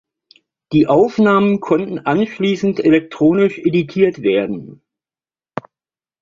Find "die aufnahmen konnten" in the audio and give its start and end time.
0.71-1.99